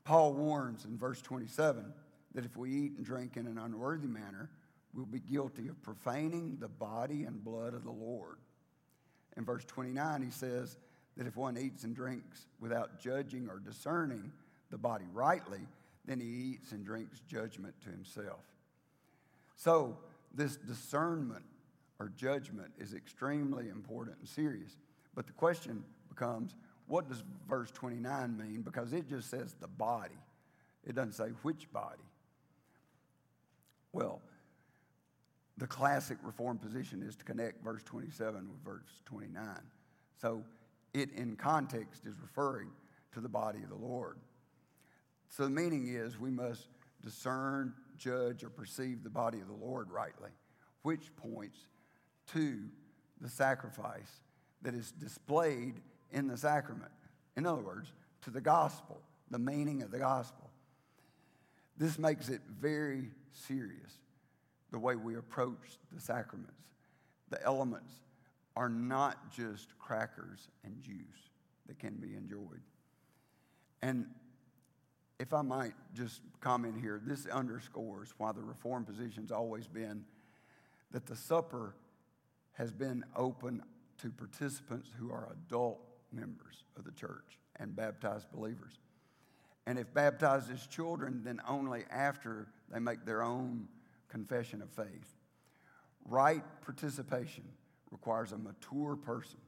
[0.04, 1.92] Paul warns in verse 27
[2.34, 4.50] that if we eat and drink in an unworthy manner,
[4.94, 8.38] we'll be guilty of profaning the body and blood of the Lord.
[9.38, 10.78] In verse 29, he says
[11.18, 14.32] that if one eats and drinks without judging or discerning
[14.70, 15.62] the body rightly,
[16.06, 18.44] then he eats and drinks judgment to himself.
[19.56, 19.98] So,
[20.34, 21.46] this discernment
[22.00, 24.78] or judgment is extremely important and serious.
[25.16, 26.56] But the question becomes
[26.88, 28.62] what does verse 29 mean?
[28.62, 30.18] Because it just says the body,
[30.86, 32.04] it doesn't say which body.
[33.94, 34.22] Well,
[35.58, 39.46] the classic Reformed position is to connect verse 27 with verse 29.
[40.20, 40.44] So
[40.94, 42.72] it, in context, is referring
[43.14, 44.18] to the body of the Lord.
[45.30, 46.68] So the meaning is we must
[47.02, 50.32] discern, judge, or perceive the body of the Lord rightly,
[50.82, 51.60] which points
[52.34, 52.60] to
[53.22, 54.22] the sacrifice
[54.64, 56.92] that is displayed in the sacrament.
[57.36, 60.43] In other words, to the gospel, the meaning of the gospel.
[61.78, 63.98] This makes it very serious
[64.72, 66.62] the way we approach the sacraments.
[67.30, 67.94] The elements
[68.56, 71.30] are not just crackers and juice
[71.68, 72.62] that can be enjoyed.
[73.82, 74.06] And
[75.20, 80.06] if I might just comment here, this underscores why the Reformed position's always been
[80.92, 81.76] that the supper
[82.54, 83.64] has been open
[84.00, 85.80] to participants who are adult
[86.12, 88.74] members of the church and baptized believers.
[89.66, 93.68] And if baptized as children, then only after they make their own
[94.10, 95.16] confession of faith.
[96.06, 97.46] Right participation
[97.92, 99.40] requires a mature person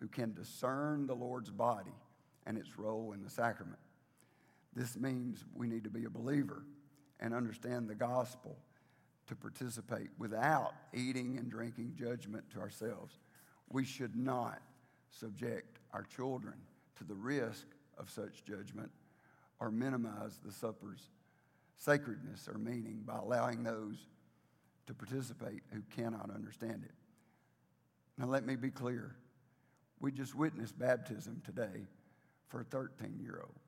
[0.00, 1.94] who can discern the Lord's body
[2.46, 3.78] and its role in the sacrament.
[4.74, 6.64] This means we need to be a believer
[7.20, 8.56] and understand the gospel
[9.28, 13.18] to participate without eating and drinking judgment to ourselves.
[13.70, 14.60] We should not
[15.10, 16.54] subject our children
[16.96, 18.90] to the risk of such judgment
[19.60, 21.10] or minimize the supper's
[21.76, 24.06] sacredness or meaning by allowing those
[24.86, 26.94] to participate who cannot understand it.
[28.18, 29.16] Now, let me be clear.
[30.00, 31.86] We just witnessed baptism today
[32.48, 33.58] for a 13 year old.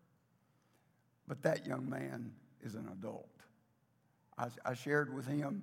[1.27, 3.29] But that young man is an adult.
[4.39, 5.63] I, I, shared with him,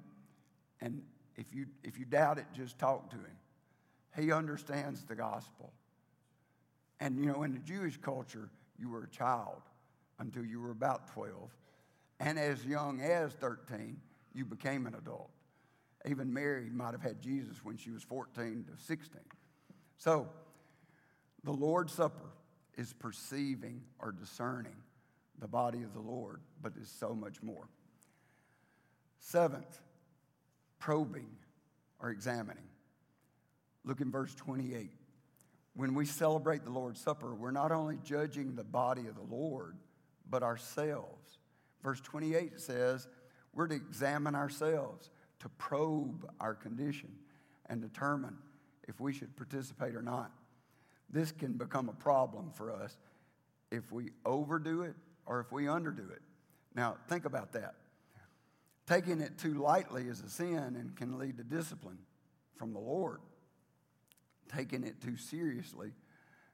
[0.82, 1.04] and
[1.36, 3.38] if you, if you doubt it, just talk to him.
[4.18, 5.72] He understands the gospel.
[7.00, 9.62] And you know, in the Jewish culture, you were a child
[10.24, 11.52] until you were about 12.
[12.20, 13.98] And as young as 13,
[14.34, 15.30] you became an adult.
[16.06, 19.20] Even Mary might have had Jesus when she was 14 to 16.
[19.98, 20.28] So,
[21.44, 22.32] the Lord's Supper
[22.78, 24.76] is perceiving or discerning
[25.40, 27.68] the body of the Lord, but is so much more.
[29.20, 29.82] Seventh,
[30.80, 31.30] probing
[32.00, 32.64] or examining.
[33.84, 34.92] Look in verse 28.
[35.76, 39.76] When we celebrate the Lord's Supper, we're not only judging the body of the Lord,
[40.34, 41.38] but ourselves.
[41.84, 43.08] Verse 28 says
[43.54, 47.12] we're to examine ourselves, to probe our condition,
[47.68, 48.36] and determine
[48.88, 50.32] if we should participate or not.
[51.08, 52.98] This can become a problem for us
[53.70, 54.96] if we overdo it
[55.28, 56.24] or if we underdo it.
[56.74, 57.76] Now, think about that.
[58.88, 62.00] Taking it too lightly is a sin and can lead to discipline
[62.56, 63.20] from the Lord.
[64.52, 65.92] Taking it too seriously,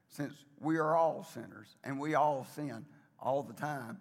[0.06, 2.84] since we are all sinners and we all sin
[3.20, 3.98] all the time,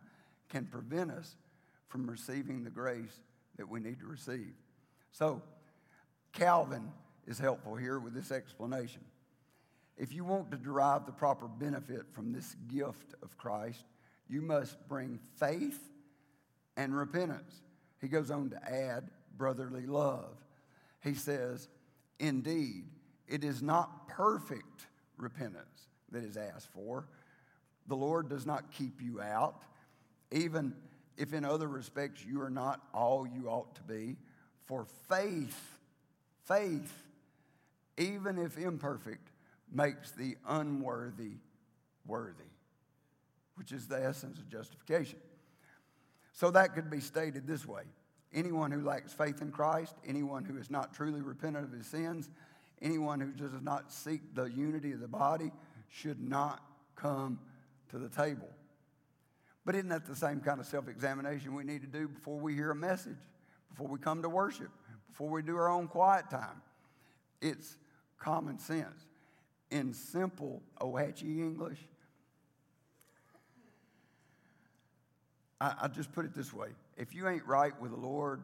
[0.49, 1.35] can prevent us
[1.87, 3.21] from receiving the grace
[3.57, 4.53] that we need to receive.
[5.11, 5.41] So,
[6.33, 6.91] Calvin
[7.27, 9.01] is helpful here with this explanation.
[9.97, 13.83] If you want to derive the proper benefit from this gift of Christ,
[14.29, 15.79] you must bring faith
[16.77, 17.61] and repentance.
[17.99, 20.37] He goes on to add brotherly love.
[21.03, 21.67] He says,
[22.19, 22.85] Indeed,
[23.27, 27.07] it is not perfect repentance that is asked for.
[27.89, 29.61] The Lord does not keep you out,
[30.31, 30.73] even
[31.17, 34.15] if in other respects you are not all you ought to be.
[34.65, 35.59] For faith,
[36.45, 36.93] faith,
[37.97, 39.27] even if imperfect,
[39.71, 41.33] makes the unworthy
[42.07, 42.45] worthy
[43.59, 45.19] which is the essence of justification.
[46.31, 47.83] So that could be stated this way
[48.33, 52.29] anyone who lacks faith in Christ, anyone who is not truly repentant of his sins,
[52.81, 55.51] anyone who does not seek the unity of the body
[55.89, 56.63] should not
[56.95, 57.37] come
[57.89, 58.49] to the table.
[59.65, 62.53] But isn't that the same kind of self examination we need to do before we
[62.55, 63.17] hear a message,
[63.69, 64.69] before we come to worship,
[65.07, 66.61] before we do our own quiet time?
[67.41, 67.77] It's
[68.17, 69.05] common sense.
[69.71, 71.77] In simple Ohatchee English,
[75.61, 78.41] I, I just put it this way if you ain't right with the Lord,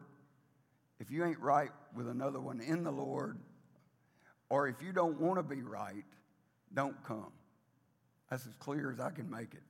[1.00, 3.38] if you ain't right with another one in the Lord,
[4.48, 6.04] or if you don't want to be right,
[6.72, 7.32] don't come.
[8.30, 9.62] That's as clear as I can make it.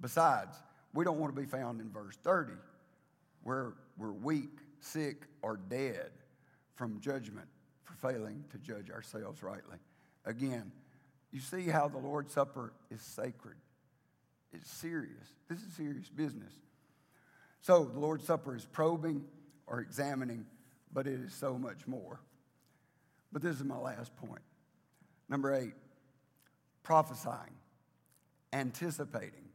[0.00, 0.56] Besides,
[0.92, 2.52] we don't want to be found in verse 30
[3.42, 6.10] where we're weak, sick, or dead
[6.74, 7.46] from judgment
[7.82, 9.76] for failing to judge ourselves rightly.
[10.24, 10.72] Again,
[11.30, 13.56] you see how the Lord's Supper is sacred.
[14.52, 15.34] It's serious.
[15.48, 16.52] This is serious business.
[17.60, 19.24] So the Lord's Supper is probing
[19.66, 20.46] or examining,
[20.92, 22.20] but it is so much more.
[23.32, 24.42] But this is my last point.
[25.28, 25.74] Number eight,
[26.82, 27.56] prophesying,
[28.54, 29.48] anticipating,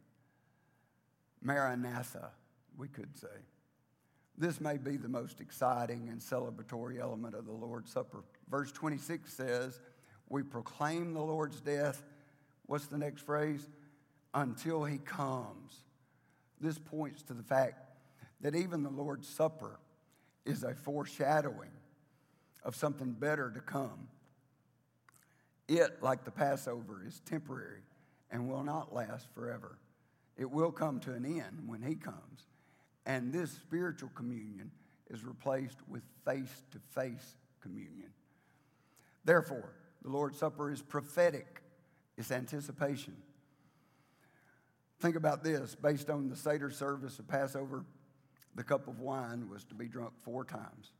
[1.41, 2.31] Maranatha,
[2.77, 3.27] we could say.
[4.37, 8.23] This may be the most exciting and celebratory element of the Lord's Supper.
[8.49, 9.79] Verse 26 says,
[10.27, 12.03] We proclaim the Lord's death.
[12.65, 13.67] What's the next phrase?
[14.33, 15.83] Until he comes.
[16.61, 17.83] This points to the fact
[18.41, 19.79] that even the Lord's Supper
[20.45, 21.71] is a foreshadowing
[22.63, 24.07] of something better to come.
[25.67, 27.81] It, like the Passover, is temporary
[28.31, 29.77] and will not last forever.
[30.37, 32.47] It will come to an end when He comes.
[33.05, 34.71] And this spiritual communion
[35.09, 38.11] is replaced with face to face communion.
[39.25, 41.61] Therefore, the Lord's Supper is prophetic,
[42.17, 43.15] it's anticipation.
[44.99, 47.85] Think about this based on the Seder service of Passover,
[48.55, 50.91] the cup of wine was to be drunk four times.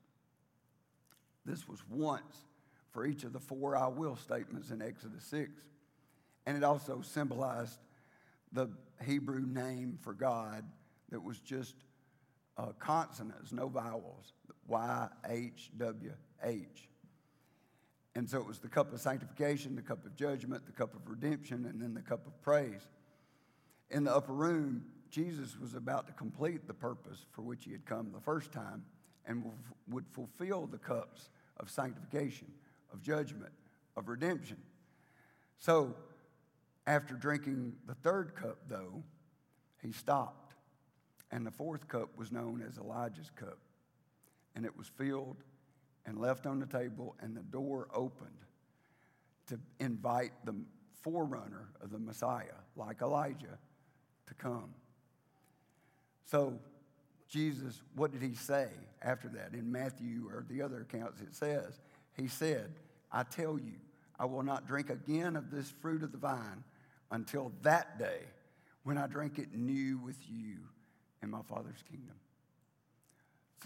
[1.45, 2.45] This was once
[2.91, 5.51] for each of the four I will statements in Exodus 6.
[6.45, 7.79] And it also symbolized
[8.51, 8.69] the
[9.05, 10.63] Hebrew name for God
[11.09, 11.75] that was just
[12.57, 14.33] uh, consonants, no vowels
[14.67, 16.13] Y, H, W,
[16.43, 16.89] H.
[18.15, 21.01] And so it was the cup of sanctification, the cup of judgment, the cup of
[21.07, 22.87] redemption, and then the cup of praise.
[23.89, 27.85] In the upper room, Jesus was about to complete the purpose for which he had
[27.85, 28.83] come the first time
[29.25, 29.43] and
[29.89, 32.47] would fulfill the cups of sanctification,
[32.93, 33.51] of judgment,
[33.97, 34.57] of redemption.
[35.57, 35.95] So,
[36.89, 39.03] after drinking the third cup, though,
[39.79, 40.55] he stopped.
[41.31, 43.59] And the fourth cup was known as Elijah's cup.
[44.55, 45.37] And it was filled
[46.07, 48.31] and left on the table, and the door opened
[49.47, 50.55] to invite the
[51.03, 53.59] forerunner of the Messiah, like Elijah,
[54.25, 54.73] to come.
[56.25, 56.57] So,
[57.27, 58.69] Jesus, what did he say
[59.03, 59.53] after that?
[59.53, 61.79] In Matthew or the other accounts, it says,
[62.17, 62.73] He said,
[63.11, 63.73] I tell you,
[64.19, 66.63] I will not drink again of this fruit of the vine
[67.11, 68.21] until that day
[68.83, 70.57] when I drink it new with you
[71.21, 72.15] in my Father's kingdom.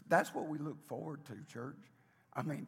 [0.07, 1.77] That's what we look forward to, church.
[2.33, 2.67] I mean,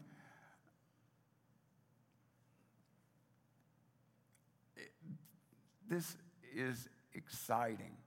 [5.90, 6.16] this
[6.56, 7.98] is exciting.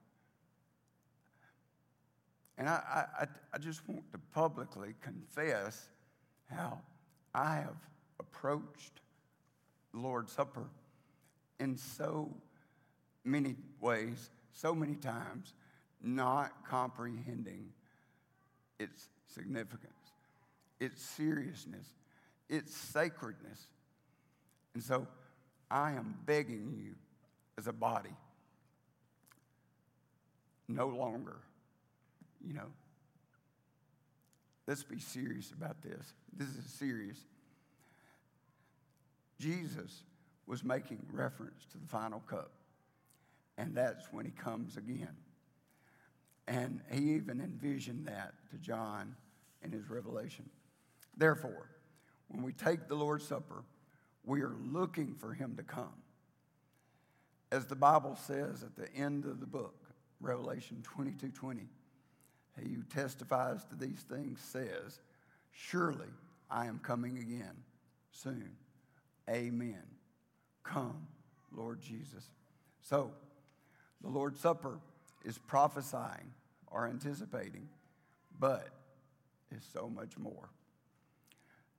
[2.57, 5.89] And I, I, I just want to publicly confess
[6.51, 6.81] how
[7.35, 7.77] I have
[8.19, 9.01] approached
[9.93, 10.67] Lord's Supper
[11.61, 12.35] in so
[13.25, 15.55] many ways, so many times,
[16.03, 17.71] not comprehending
[18.79, 20.13] its significance,
[20.81, 21.87] its seriousness,
[22.49, 23.67] its sacredness.
[24.75, 25.07] And so
[25.71, 26.95] I am begging you
[27.57, 28.15] as a body
[30.69, 31.39] no longer
[32.47, 32.71] you know,
[34.67, 36.15] let's be serious about this.
[36.37, 37.19] This is serious.
[39.39, 40.03] Jesus
[40.47, 42.51] was making reference to the final cup,
[43.59, 45.17] and that's when he comes again.
[46.47, 49.15] And he even envisioned that to John
[49.63, 50.49] in his revelation.
[51.17, 51.69] Therefore,
[52.29, 53.65] when we take the Lord's Supper,
[54.25, 55.93] we are looking for him to come.
[57.51, 59.75] As the Bible says at the end of the book,
[60.21, 61.63] Revelation 22 20,
[62.63, 65.01] he who testifies to these things says,
[65.53, 66.09] Surely
[66.51, 67.57] I am coming again
[68.11, 68.51] soon.
[69.29, 69.83] Amen.
[70.63, 71.07] Come,
[71.55, 72.29] Lord Jesus.
[72.81, 73.13] So,
[74.03, 74.79] the Lord's Supper
[75.25, 76.33] is prophesying
[76.69, 77.69] or anticipating,
[78.39, 78.69] but
[79.51, 80.51] is so much more.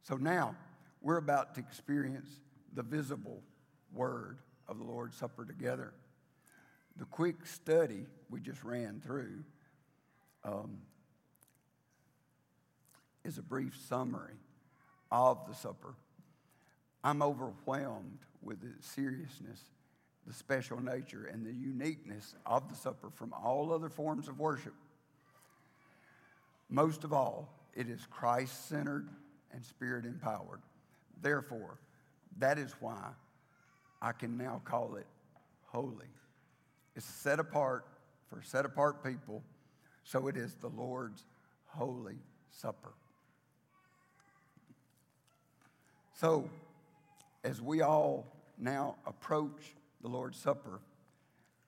[0.03, 0.55] So now
[1.01, 2.29] we're about to experience
[2.73, 3.41] the visible
[3.93, 5.93] word of the Lord's Supper together.
[6.97, 9.43] The quick study we just ran through
[10.43, 10.79] um,
[13.23, 14.35] is a brief summary
[15.11, 15.95] of the supper.
[17.03, 19.61] I'm overwhelmed with the seriousness,
[20.29, 24.75] the special nature, and the uniqueness of the supper from all other forms of worship.
[26.69, 29.09] Most of all, it is Christ centered
[29.51, 30.61] and spirit empowered.
[31.23, 31.79] Therefore,
[32.37, 33.09] that is why
[34.03, 35.07] I can now call it
[35.65, 36.05] holy.
[36.95, 37.85] It's set apart
[38.29, 39.41] for set apart people
[40.03, 41.25] So it is the Lord's
[41.65, 42.17] holy
[42.51, 42.93] supper.
[46.13, 46.47] So,
[47.43, 48.27] as we all
[48.59, 50.81] now approach the Lord's Supper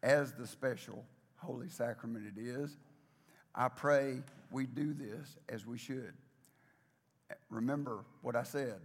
[0.04, 1.06] as the special
[1.38, 2.78] holy sacrament it is,
[3.54, 4.22] I pray
[4.52, 6.14] we do this as we should.
[7.50, 8.80] Remember what I said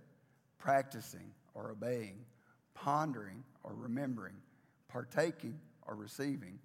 [0.59, 2.24] practicing or obeying,
[2.74, 4.34] pondering or remembering,
[4.88, 6.59] partaking or receiving,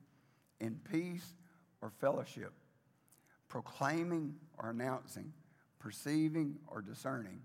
[0.60, 1.36] in peace
[1.82, 2.54] or fellowship,
[3.48, 5.32] proclaiming or announcing,
[5.78, 7.42] perceiving or discerning,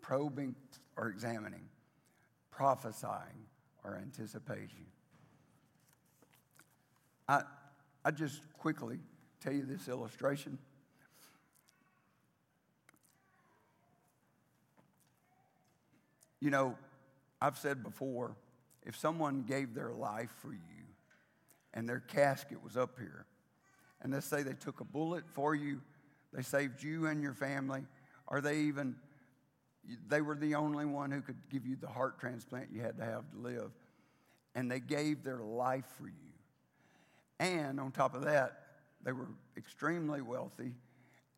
[0.00, 0.54] probing
[0.96, 1.68] or examining,
[2.50, 3.46] prophesying
[3.84, 4.86] or anticipating.
[7.28, 7.42] I,
[8.04, 8.98] I just quickly
[9.40, 10.58] tell you this illustration.
[16.40, 16.76] You know,
[17.40, 18.36] I've said before,
[18.82, 20.58] if someone gave their life for you
[21.74, 23.26] and their casket was up here,
[24.02, 25.80] and let's say they took a bullet for you,
[26.32, 27.82] they saved you and your family,
[28.26, 28.96] or they even
[30.08, 33.04] they were the only one who could give you the heart transplant you had to
[33.04, 33.70] have to live,
[34.54, 36.32] and they gave their life for you.
[37.38, 38.58] And on top of that,
[39.02, 40.74] they were extremely wealthy,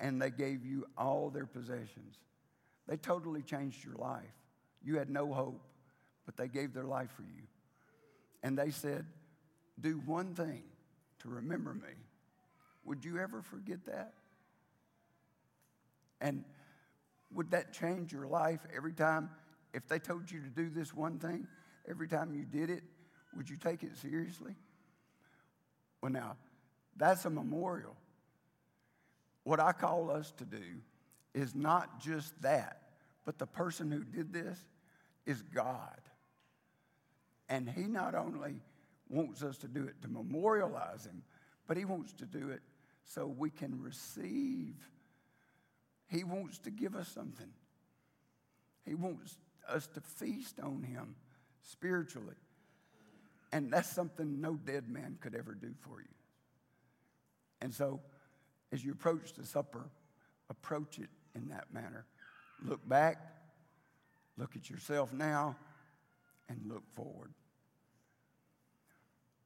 [0.00, 2.16] and they gave you all their possessions.
[2.88, 4.24] They totally changed your life.
[4.82, 5.62] You had no hope,
[6.26, 7.44] but they gave their life for you.
[8.42, 9.06] And they said,
[9.80, 10.64] Do one thing
[11.20, 11.94] to remember me.
[12.84, 14.14] Would you ever forget that?
[16.20, 16.44] And
[17.34, 19.30] would that change your life every time?
[19.72, 21.46] If they told you to do this one thing,
[21.88, 22.82] every time you did it,
[23.36, 24.54] would you take it seriously?
[26.02, 26.36] Well, now,
[26.96, 27.96] that's a memorial.
[29.44, 30.62] What I call us to do
[31.34, 32.82] is not just that,
[33.24, 34.58] but the person who did this
[35.26, 36.00] is God.
[37.48, 38.60] And He not only
[39.08, 41.22] wants us to do it to memorialize Him,
[41.66, 42.60] but He wants to do it
[43.04, 44.76] so we can receive.
[46.12, 47.48] He wants to give us something.
[48.84, 51.14] He wants us to feast on Him
[51.62, 52.34] spiritually.
[53.50, 56.08] And that's something no dead man could ever do for you.
[57.62, 58.00] And so,
[58.72, 59.88] as you approach the supper,
[60.50, 62.04] approach it in that manner.
[62.62, 63.18] Look back,
[64.36, 65.56] look at yourself now,
[66.50, 67.32] and look forward.